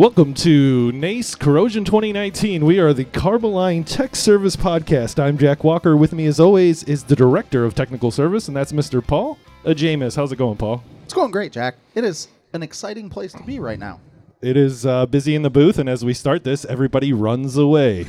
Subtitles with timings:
[0.00, 2.64] Welcome to NACE Corrosion 2019.
[2.64, 5.22] We are the Carboline Tech Service Podcast.
[5.22, 5.94] I'm Jack Walker.
[5.94, 9.06] With me, as always, is the Director of Technical Service, and that's Mr.
[9.06, 9.36] Paul
[9.66, 10.16] Ajamis.
[10.16, 10.82] How's it going, Paul?
[11.04, 11.74] It's going great, Jack.
[11.94, 14.00] It is an exciting place to be right now.
[14.40, 18.06] It is uh, busy in the booth, and as we start this, everybody runs away.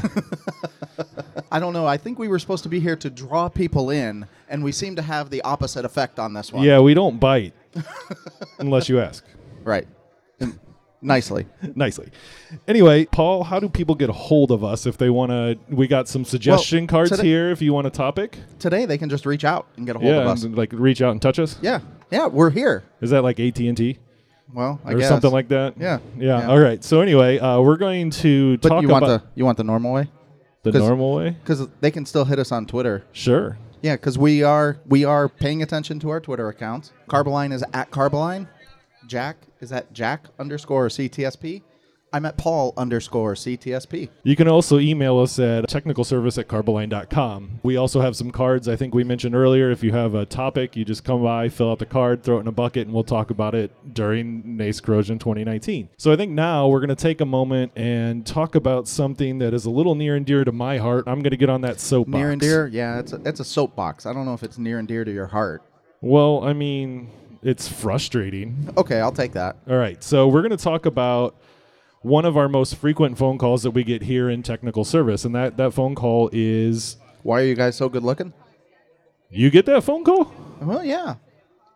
[1.51, 1.85] I don't know.
[1.87, 4.95] I think we were supposed to be here to draw people in, and we seem
[4.95, 6.63] to have the opposite effect on this one.
[6.63, 7.53] yeah, we don't bite
[8.59, 9.25] unless you ask
[9.65, 9.89] Right.
[11.01, 11.47] Nicely.
[11.75, 12.09] nicely.
[12.67, 15.57] Anyway, Paul, how do people get a hold of us if they want to?
[15.73, 18.37] We got some suggestion cards today- here if you want a topic.
[18.59, 20.43] Today they can just reach out and get a hold yeah, of us.
[20.43, 21.57] and, like reach out and touch us.
[21.61, 21.79] Yeah.
[22.11, 22.83] Yeah, we're here.
[23.01, 23.97] Is that like AT and T?
[24.53, 25.75] Well, I or guess something like that.
[25.77, 25.99] Yeah.
[26.17, 26.39] yeah.
[26.41, 26.49] Yeah.
[26.49, 26.83] All right.
[26.83, 29.63] So anyway, uh, we're going to But talk you want about the you want the
[29.63, 30.09] normal way?
[30.63, 31.31] the normal way.
[31.31, 33.03] Because they can still hit us on Twitter.
[33.11, 33.57] Sure.
[33.81, 36.91] Yeah, because we are we are paying attention to our Twitter accounts.
[37.09, 38.47] Carboline is at Carboline.
[39.07, 41.61] Jack is that Jack underscore CTSP.
[42.13, 44.09] I'm at Paul underscore CTSP.
[44.23, 47.61] You can also email us at technicalservice at carboline.com.
[47.63, 49.71] We also have some cards I think we mentioned earlier.
[49.71, 52.41] If you have a topic, you just come by, fill out the card, throw it
[52.41, 55.89] in a bucket, and we'll talk about it during NACE Corrosion 2019.
[55.97, 59.53] So I think now we're going to take a moment and talk about something that
[59.53, 61.05] is a little near and dear to my heart.
[61.07, 62.17] I'm going to get on that soapbox.
[62.17, 64.05] Near and dear, yeah, it's a, it's a soapbox.
[64.05, 65.63] I don't know if it's near and dear to your heart.
[66.01, 67.09] Well, I mean,
[67.43, 68.69] it's frustrating.
[68.77, 69.57] Okay, I'll take that.
[69.69, 70.03] All right.
[70.03, 71.35] So we're going to talk about
[72.01, 75.33] one of our most frequent phone calls that we get here in technical service, and
[75.35, 78.33] that that phone call is Why are you guys so good looking?
[79.29, 80.31] you get that phone call.
[80.61, 81.15] Well, yeah.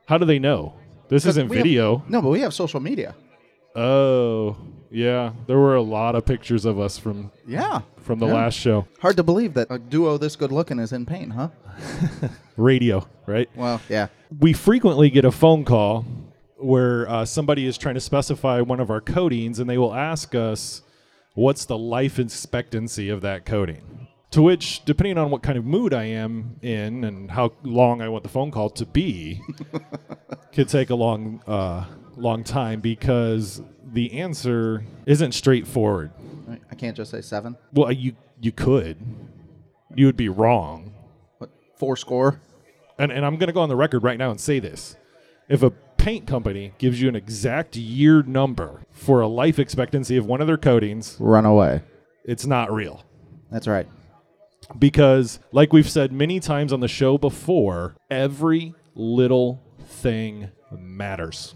[0.07, 0.73] How do they know?
[1.07, 2.03] This isn't We have- video.
[2.09, 3.15] no, but we have social media.
[3.75, 4.55] Oh,
[4.91, 5.31] yeah.
[5.47, 7.81] There were a lot of pictures of us from Yeah.
[7.97, 8.33] from the Yeah.
[8.33, 8.87] last show.
[9.01, 11.49] Hard to believe that a duo this good looking is in pain, huh?
[12.57, 13.49] Radio, right?
[13.55, 14.07] Well, yeah.
[14.39, 16.05] we frequently get a phone call
[16.57, 20.33] where uh, somebody is trying to specify one of our coatings and they will ask
[20.33, 20.81] us
[21.33, 25.93] what's the life expectancy of that coating to which depending on what kind of mood
[25.93, 29.41] i am in and how long i want the phone call to be
[30.53, 31.83] could take a long uh,
[32.15, 33.61] long time because
[33.91, 36.09] the answer isn't straightforward
[36.71, 37.57] I- can't just say seven.
[37.73, 38.97] well you you could
[39.93, 40.93] you would be wrong
[41.77, 42.41] four score?
[42.97, 44.95] and, and I'm going to go on the record right now and say this.
[45.49, 50.25] If a paint company gives you an exact year number for a life expectancy of
[50.25, 51.81] one of their coatings, Run away.
[52.23, 53.03] it's not real.
[53.51, 53.87] That's right.
[54.79, 61.53] Because, like we've said many times on the show before, every little thing matters.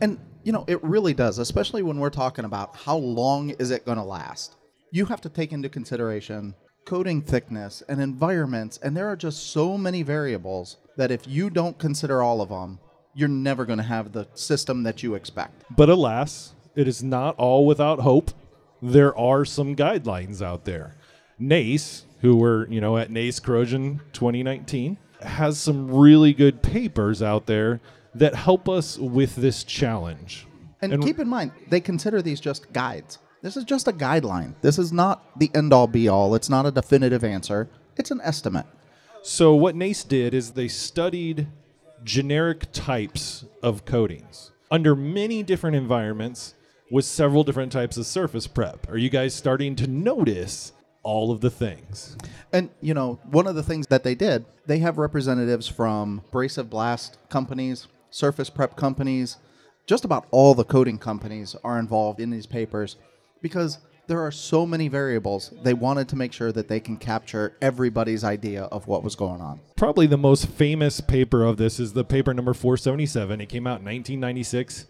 [0.00, 3.84] And you know, it really does, especially when we're talking about how long is it
[3.84, 4.56] going to last.
[4.90, 9.78] You have to take into consideration coating thickness and environments, and there are just so
[9.78, 12.78] many variables that if you don't consider all of them,
[13.14, 15.64] you're never going to have the system that you expect.
[15.74, 18.30] But alas, it is not all without hope.
[18.80, 20.96] There are some guidelines out there.
[21.38, 27.46] NACE, who were, you know, at NACE Corrosion 2019, has some really good papers out
[27.46, 27.80] there
[28.14, 30.46] that help us with this challenge.
[30.80, 33.18] And, And- keep in mind, they consider these just guides.
[33.42, 34.54] This is just a guideline.
[34.62, 36.36] This is not the end all be all.
[36.36, 37.68] It's not a definitive answer.
[37.96, 38.66] It's an estimate.
[39.22, 41.48] So what NACE did is they studied
[42.04, 46.54] generic types of coatings under many different environments
[46.90, 48.88] with several different types of surface prep.
[48.88, 50.72] Are you guys starting to notice
[51.02, 52.16] all of the things?
[52.52, 56.70] And you know, one of the things that they did, they have representatives from abrasive
[56.70, 59.38] blast companies, surface prep companies,
[59.86, 62.96] just about all the coating companies are involved in these papers
[63.42, 65.52] because there are so many variables.
[65.62, 69.40] They wanted to make sure that they can capture everybody's idea of what was going
[69.40, 69.60] on.
[69.76, 73.40] Probably the most famous paper of this is the paper number 477.
[73.40, 74.86] It came out in 1996.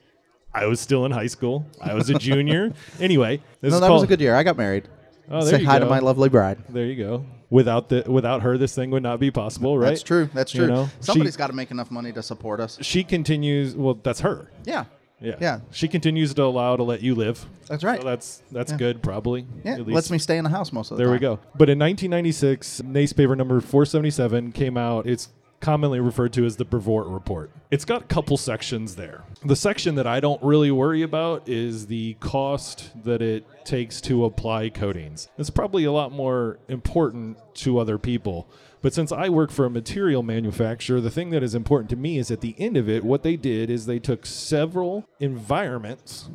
[0.55, 1.67] I was still in high school.
[1.81, 2.73] I was a junior.
[3.01, 4.34] anyway, this No, is that called, was a good year.
[4.34, 4.89] I got married.
[5.31, 6.59] Oh, there Say you hi to my lovely bride.
[6.69, 7.25] There you go.
[7.48, 9.91] Without the without her, this thing would not be possible, right?
[9.91, 10.28] That's true.
[10.34, 10.69] That's You true.
[10.75, 12.78] know, Somebody's got to make enough money to support us.
[12.83, 13.75] She continues.
[13.77, 14.51] Well, that's her.
[14.65, 14.84] Yeah.
[15.22, 15.34] Yeah.
[15.41, 15.60] Yeah.
[15.71, 17.45] She continues to allow to let you live.
[17.69, 18.01] That's right.
[18.01, 18.78] So that's that's Yeah.
[18.78, 19.47] good, probably.
[19.65, 19.74] Yeah.
[19.74, 21.10] At Lets me stay in the house most of the time.
[21.10, 21.30] There time.
[21.30, 21.42] we go.
[21.57, 25.07] But in 1996, NACE paper number 477 came out.
[25.07, 25.28] It's
[25.62, 27.50] commonly referred to as the Brevoort Report.
[27.70, 29.24] It's got a couple sections there.
[29.44, 34.26] The section that I don't really worry about is the cost that it takes to
[34.26, 35.28] apply coatings.
[35.38, 38.50] It's probably a lot more important to other people.
[38.82, 42.18] But since I work for a material manufacturer, the thing that is important to me
[42.18, 46.28] is at the end of it, what they did is they took several environments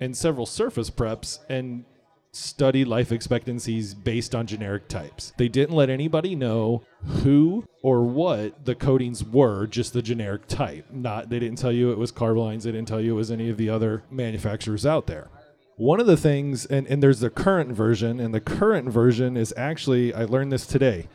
[0.00, 1.84] and several surface preps and
[2.36, 5.32] study life expectancies based on generic types.
[5.36, 6.82] They didn't let anybody know
[7.22, 10.86] who or what the coatings were, just the generic type.
[10.90, 13.48] Not they didn't tell you it was Carbolines, they didn't tell you it was any
[13.50, 15.28] of the other manufacturers out there.
[15.76, 19.52] One of the things, and, and there's the current version, and the current version is
[19.56, 21.08] actually, I learned this today,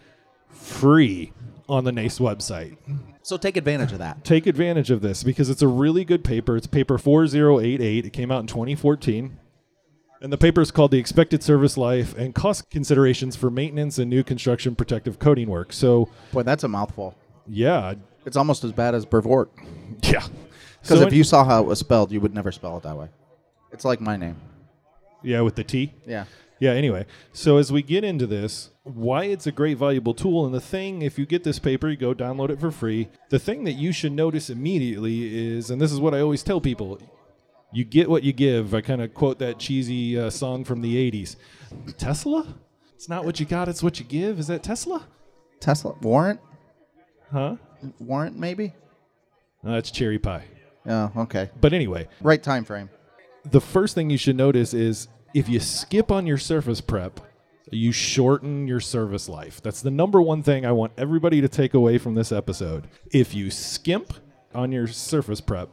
[0.50, 1.34] free
[1.68, 2.78] on the NACE website.
[3.24, 4.24] So take advantage of that.
[4.24, 6.58] Take advantage of this because it's a really good paper.
[6.58, 8.06] It's paper 4088.
[8.06, 9.38] It came out in 2014.
[10.22, 14.10] And the paper is called The Expected Service Life and Cost Considerations for Maintenance and
[14.10, 15.74] New Construction Protective Coating Work.
[15.74, 17.16] So, Boy, that's a mouthful.
[17.48, 17.96] yeah.
[18.24, 19.50] It's almost as bad as Brevoort.
[20.04, 20.20] Yeah.
[20.82, 22.84] Because So if in- you saw how it was spelled, you would never spell it
[22.84, 23.08] that way.
[23.72, 24.36] It's like my name.
[25.24, 25.94] Yeah, with the T.
[26.06, 26.26] Yeah.
[26.60, 27.08] Yeah, anyway.
[27.34, 31.02] So as we get into this, why it's a great valuable tool and the thing
[31.02, 33.10] if you get this paper, you go download it for free.
[33.30, 36.62] The thing that you should notice immediately is and this is what I always tell
[36.62, 37.00] people,
[37.74, 38.74] you get what you give.
[38.74, 41.36] I kind of quote that cheesy uh, song from the 80s.
[41.98, 42.56] Tesla?
[42.96, 44.40] It's not what you got, it's what you give.
[44.40, 45.08] Is that Tesla?
[45.60, 46.40] Tesla warrant,
[47.32, 47.56] Huh?
[48.00, 48.74] warrant maybe.
[49.64, 50.44] No, that's cherry pie.
[50.86, 51.10] Yeah.
[51.16, 51.50] Okay.
[51.60, 52.90] But anyway, Right time frame.
[53.50, 57.20] the first thing you should notice is if you skip on your surface prep,
[57.72, 59.62] you shorten your service life.
[59.62, 62.88] That's the number one thing I want everybody to take away from this episode.
[63.12, 64.14] If you skimp
[64.54, 65.70] on your surface prep,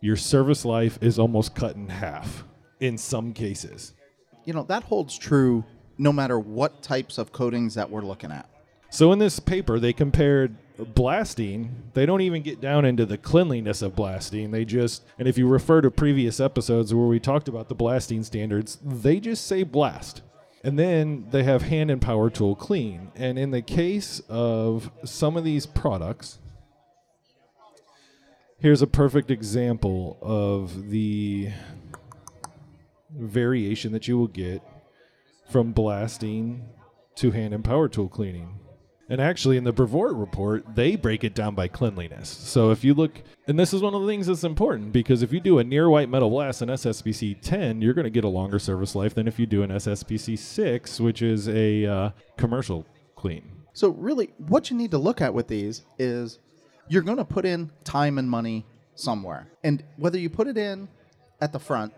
[0.00, 2.44] your service life is almost cut in half
[2.80, 3.94] in some cases.
[4.44, 5.64] You know that holds true
[5.98, 8.48] no matter what types of coatings that we're looking at.
[8.90, 10.56] So in this paper, they compared
[10.94, 11.74] blasting.
[11.94, 14.50] They don't even get down into the cleanliness of blasting.
[14.50, 18.22] They just, and if you refer to previous episodes where we talked about the blasting
[18.22, 20.22] standards, they just say blast.
[20.64, 23.12] And then they have hand and power tool clean.
[23.14, 26.38] And in the case of some of these products,
[28.58, 31.50] here's a perfect example of the
[33.10, 34.62] variation that you will get
[35.50, 36.68] from blasting
[37.16, 38.58] to hand and power tool cleaning.
[39.08, 42.28] And actually, in the Brevoort report, they break it down by cleanliness.
[42.28, 45.32] So if you look, and this is one of the things that's important because if
[45.32, 48.28] you do a near white metal blast in SSPC 10, you're going to get a
[48.28, 52.84] longer service life than if you do an SSPC 6, which is a uh, commercial
[53.14, 53.48] clean.
[53.74, 56.40] So really, what you need to look at with these is
[56.88, 60.88] you're going to put in time and money somewhere, and whether you put it in
[61.40, 61.92] at the front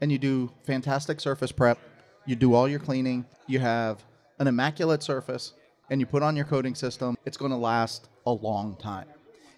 [0.00, 1.78] and you do fantastic surface prep,
[2.26, 4.04] you do all your cleaning, you have
[4.38, 5.52] an immaculate surface,
[5.90, 9.06] and you put on your coating system, it's going to last a long time.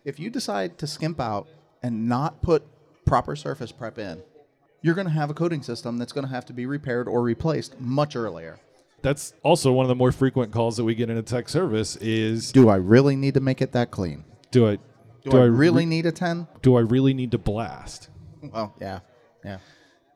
[0.04, 1.48] If you decide to skimp out
[1.82, 2.64] and not put
[3.04, 4.22] proper surface prep in,
[4.82, 7.22] you're going to have a coating system that's going to have to be repaired or
[7.22, 8.58] replaced much earlier.
[9.02, 11.96] That's also one of the more frequent calls that we get in a tech service
[11.96, 14.24] is Do I really need to make it that clean?
[14.50, 14.78] Do I
[15.24, 16.46] Do, I, re- really need a 10?
[16.62, 18.08] do I really need to blast?
[18.42, 19.00] Well, yeah.
[19.44, 19.58] Yeah.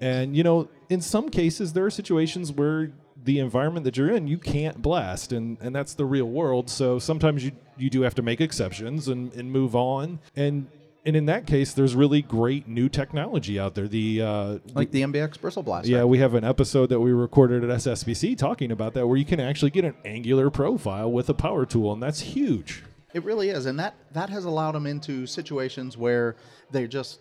[0.00, 2.92] And you know, in some cases, there are situations where
[3.22, 6.70] the environment that you're in, you can't blast, and and that's the real world.
[6.70, 10.20] So sometimes you you do have to make exceptions and and move on.
[10.36, 10.68] And
[11.04, 13.88] and in that case, there's really great new technology out there.
[13.88, 15.90] The uh, Like the MBX bristle blaster.
[15.90, 19.24] yeah, we have an episode that we recorded at SSPC talking about that, where you
[19.24, 22.84] can actually get an angular profile with a power tool, and that's huge.
[23.12, 26.36] It really is, and that that has allowed them into situations where
[26.70, 27.20] they just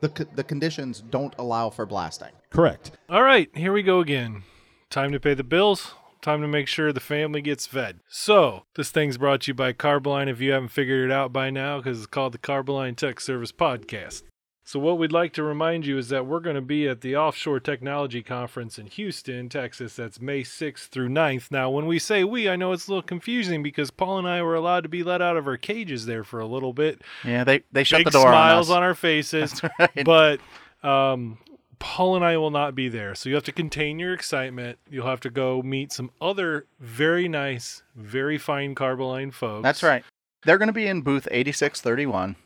[0.00, 2.32] the the conditions don't allow for blasting.
[2.50, 2.92] Correct.
[3.08, 4.42] All right, here we go again.
[4.90, 5.94] Time to pay the bills.
[6.20, 8.00] Time to make sure the family gets fed.
[8.06, 11.48] So, this thing's brought to you by Carboline if you haven't figured it out by
[11.48, 14.24] now, because it's called the Carboline Tech Service Podcast.
[14.64, 17.16] So, what we'd like to remind you is that we're going to be at the
[17.16, 19.96] Offshore Technology Conference in Houston, Texas.
[19.96, 21.50] That's May 6th through 9th.
[21.50, 24.42] Now, when we say we, I know it's a little confusing because Paul and I
[24.42, 27.42] were allowed to be let out of our cages there for a little bit Yeah,
[27.44, 29.60] they they shut big the door smiles on our faces.
[29.78, 30.04] right.
[30.04, 30.40] But
[30.82, 31.38] um,
[31.78, 34.78] Paul and I will not be there, so you have to contain your excitement.
[34.88, 39.64] You'll have to go meet some other very nice, very fine Carboline folks.
[39.64, 40.04] That's right.
[40.44, 42.36] They're going to be in booth 8631.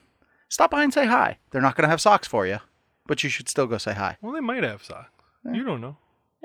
[0.54, 1.38] Stop by and say hi.
[1.50, 2.60] They're not going to have socks for you,
[3.08, 4.18] but you should still go say hi.
[4.22, 5.10] Well, they might have socks.
[5.52, 5.96] You don't know.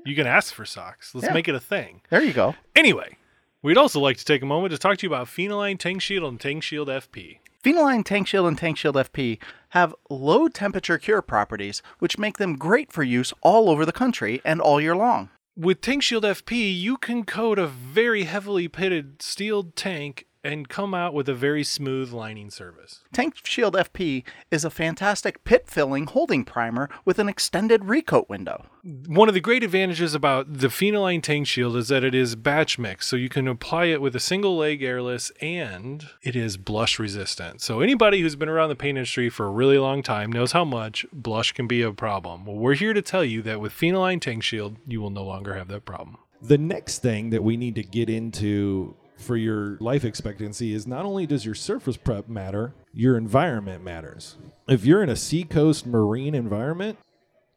[0.03, 1.13] You can ask for socks.
[1.13, 1.33] Let's Yeah.
[1.35, 2.01] make it a thing.
[2.09, 2.55] There you go.
[2.75, 3.17] Anyway,
[3.61, 6.27] we'd also like to take a moment to talk to you about Phenoline Tank Shield
[6.27, 7.37] and Tank Shield FP.
[7.63, 9.37] Phenoline Tank Shield and Tank Shield FP
[9.69, 14.41] have low temperature cure properties, which make them great for use all over the country
[14.43, 15.29] and all year long.
[15.55, 20.93] With Tank Shield FP, you can coat a very heavily pitted steel tank and come
[20.93, 23.03] out with a very smooth lining service.
[23.11, 28.65] Tank Shield FP is a fantastic pit filling holding primer with an extended recoat window.
[29.07, 32.79] One of the great advantages about the Phenoline Tank Shield is that it is batch
[32.79, 36.97] mix, so you can apply it with a single leg airless and it is blush
[36.99, 37.61] resistant.
[37.61, 40.63] So anybody who's been around the paint industry for a really long time knows how
[40.63, 42.45] much blush can be a problem.
[42.45, 45.55] Well, we're here to tell you that with Phenoline Tank Shield, you will no longer
[45.55, 46.17] have that problem.
[46.41, 51.05] The next thing that we need to get into for your life expectancy is not
[51.05, 54.37] only does your surface prep matter, your environment matters.
[54.67, 56.97] If you're in a seacoast marine environment,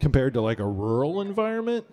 [0.01, 1.87] compared to like a rural environment,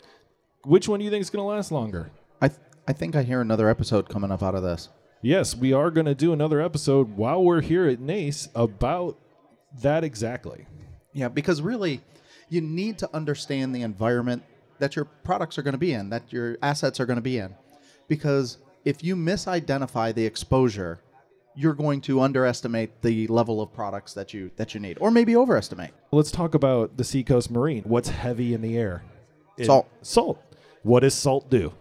[0.66, 2.12] which one do you think is going to last longer?
[2.42, 4.90] I th- I think I hear another episode coming up out of this.
[5.22, 9.18] Yes, we are going to do another episode while we're here at NACE about
[9.82, 10.66] that exactly.
[11.14, 12.02] Yeah, because really,
[12.50, 14.44] you need to understand the environment
[14.80, 17.38] that your products are going to be in, that your assets are going to be
[17.38, 17.54] in.
[18.08, 18.58] Because
[18.90, 21.00] if you misidentify the exposure,
[21.56, 25.36] you're going to underestimate the level of products that you that you need, or maybe
[25.36, 25.92] overestimate.
[26.12, 27.84] Let's talk about the Seacoast Marine.
[27.84, 29.04] What's heavy in the air?
[29.58, 29.88] It- Salt.
[30.02, 30.42] Salt.
[30.84, 31.74] What does salt do?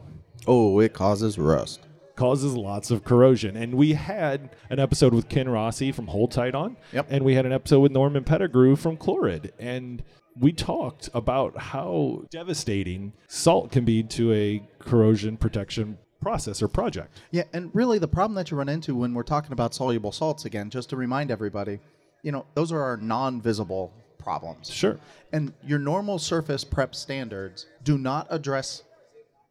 [0.47, 1.81] Oh, it causes rust.
[2.17, 3.57] causes lots of corrosion.
[3.57, 7.07] And we had an episode with Ken Rossi from Hold Tight on, Yep.
[7.11, 10.03] and we had an episode with Norman Pettigrew from Chlorid, and
[10.37, 17.21] we talked about how devastating salt can be to a corrosion protection process or project.
[17.31, 20.45] Yeah, and really the problem that you run into when we're talking about soluble salts
[20.45, 21.81] again, just to remind everybody,
[22.23, 24.71] you know, those are our non-visible problems.
[24.71, 24.99] Sure.
[25.33, 28.83] And your normal surface prep standards do not address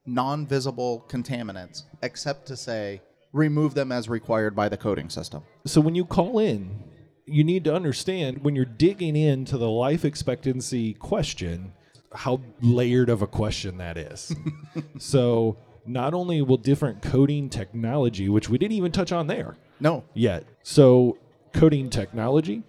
[0.06, 3.02] non-visible contaminants except to say
[3.34, 5.44] remove them as required by the coating system.
[5.66, 6.84] So when you call in,
[7.26, 11.74] you need to understand when you're digging into the life expectancy question,
[12.14, 14.34] how layered of a question that is.
[14.98, 15.58] so
[15.88, 20.04] not only will different coating technology, which we didn't even touch on there No.
[20.14, 20.44] yet.
[20.64, 21.18] So
[21.54, 22.64] coating technology,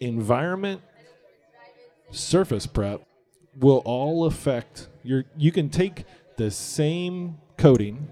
[0.00, 0.80] environment,
[2.10, 3.02] surface prep
[3.58, 6.04] will all affect your you can take
[6.36, 8.08] the same coating,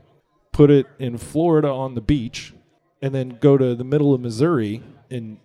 [0.52, 2.52] put it in Florida on the beach,
[3.02, 5.38] and then go to the middle of Missouri and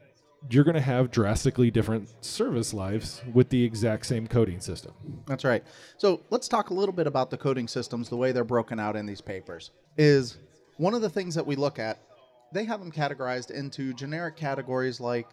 [0.50, 4.94] you're going to have drastically different service lives with the exact same coating system.
[5.26, 5.64] That's right.
[5.98, 8.96] So let's talk a little bit about the coating systems, the way they're broken out
[8.96, 9.72] in these papers.
[9.98, 10.38] Is
[10.78, 12.00] one of the things that we look at,
[12.52, 15.28] they have them categorized into generic categories like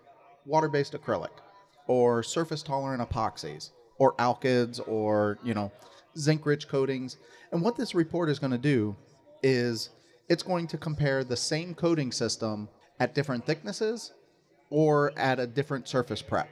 [0.47, 1.31] water based acrylic
[1.87, 5.71] or surface tolerant epoxies or alkyds or, you know,
[6.17, 7.19] zinc rich coatings.
[7.53, 8.97] And what this report is going to do
[9.43, 9.91] is
[10.29, 12.69] it's going to compare the same coating system
[13.01, 14.13] at different thicknesses
[14.73, 16.49] or at a different surface prep.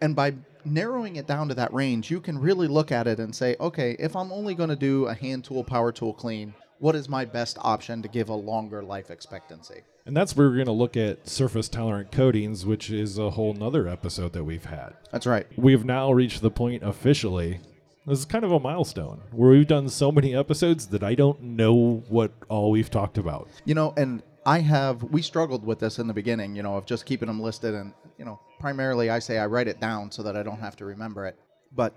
[0.00, 0.34] And by
[0.64, 3.96] narrowing it down to that range, you can really look at it and say, okay,
[3.98, 7.24] if I'm only going to do a hand tool, power tool clean, what is my
[7.24, 9.82] best option to give a longer life expectancy?
[10.04, 13.54] And that's where we're going to look at surface tolerant coatings, which is a whole
[13.54, 14.94] nother episode that we've had.
[15.12, 15.46] That's right.
[15.56, 17.60] we have now reached the point officially.
[18.06, 21.40] This is kind of a milestone where we've done so many episodes that I don't
[21.40, 23.48] know what all we've talked about.
[23.64, 26.86] You know, and I have, we struggled with this in the beginning, you know, of
[26.86, 27.74] just keeping them listed.
[27.74, 30.76] And, you know, primarily I say I write it down so that I don't have
[30.76, 31.38] to remember it.
[31.72, 31.94] But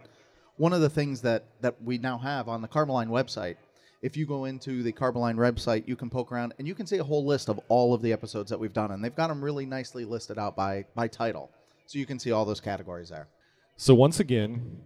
[0.56, 3.58] one of the things that, that we now have on the Carboline website,
[4.02, 6.98] if you go into the Carboline website, you can poke around and you can see
[6.98, 8.92] a whole list of all of the episodes that we've done.
[8.92, 11.52] And they've got them really nicely listed out by, by title.
[11.86, 13.28] So you can see all those categories there.
[13.76, 14.82] So, once again,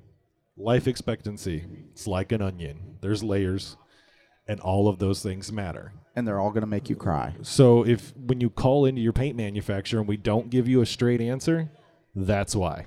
[0.57, 2.97] life expectancy, it's like an onion.
[3.01, 3.77] There's layers,
[4.51, 5.93] and all of those things matter.
[6.13, 7.35] And they're all going to make you cry.
[7.41, 10.85] So, if when you call into your paint manufacturer and we don't give you a
[10.85, 11.71] straight answer,
[12.13, 12.85] that's why.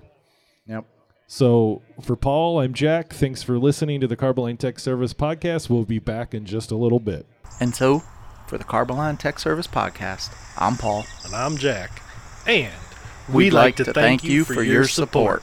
[0.66, 0.85] Yep.
[1.26, 3.14] So, for Paul, I'm Jack.
[3.14, 5.71] Thanks for listening to the Carboline Tech Service podcast.
[5.71, 7.26] We'll be back in just a little bit.
[7.61, 8.02] And so,
[8.47, 11.06] for the Carboline Tech Service Podcast, I'm Paul.
[11.25, 12.02] And I'm Jack.
[12.47, 12.75] And
[13.33, 15.42] We'd like to thank you for your support.